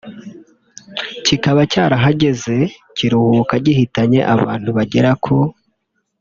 [1.25, 2.57] kikaba cyarahagaze
[2.95, 5.37] kuruka gihitanye abantu bagera ku